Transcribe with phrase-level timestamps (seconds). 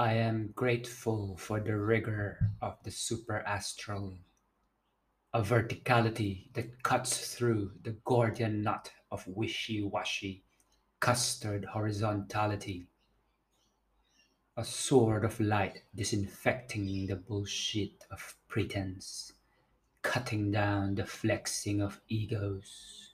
[0.00, 4.16] I am grateful for the rigor of the superastral,
[5.34, 10.42] a verticality that cuts through the Gordian knot of wishy-washy,
[11.00, 12.86] custard horizontality,
[14.56, 19.34] a sword of light disinfecting the bullshit of pretense,
[20.00, 23.12] cutting down the flexing of egos,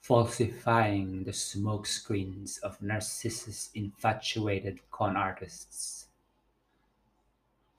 [0.00, 6.06] falsifying the smokescreens of Narcissus infatuated con artists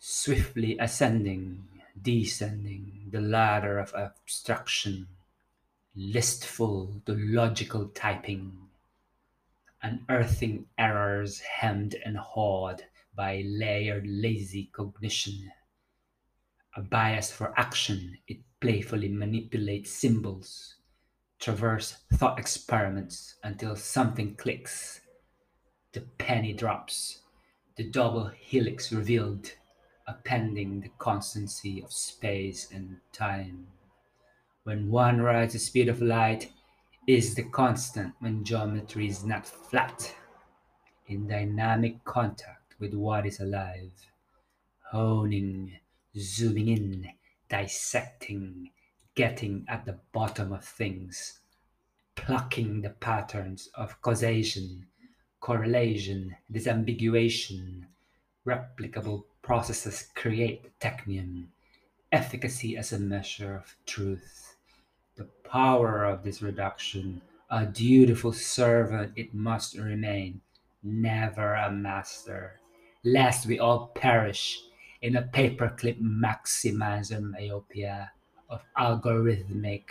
[0.05, 1.65] swiftly ascending,
[2.01, 5.07] descending the ladder of abstraction,
[5.95, 8.51] listful to logical typing,
[9.81, 12.83] unearthing errors hemmed and hawed
[13.15, 15.49] by layered lazy cognition.
[16.75, 20.75] A bias for action, it playfully manipulates symbols,
[21.39, 24.99] traverse thought experiments until something clicks.
[25.93, 27.19] The penny drops,
[27.77, 29.49] the double helix revealed
[30.07, 33.67] appending the constancy of space and time.
[34.63, 36.51] When one rides the speed of light,
[37.05, 40.15] is the constant when geometry is not flat,
[41.07, 43.91] in dynamic contact with what is alive,
[44.91, 45.79] honing,
[46.17, 47.09] zooming in,
[47.49, 48.71] dissecting,
[49.15, 51.39] getting at the bottom of things,
[52.15, 54.87] plucking the patterns of causation,
[55.39, 57.83] correlation, disambiguation,
[58.47, 61.45] replicable processes create technium,
[62.11, 64.55] efficacy as a measure of truth.
[65.15, 70.41] The power of this reduction, a dutiful servant it must remain,
[70.81, 72.59] never a master,
[73.03, 74.63] lest we all perish
[75.01, 78.11] in a paperclip maximizer myopia
[78.49, 79.83] of algorithmic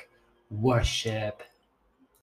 [0.50, 1.42] worship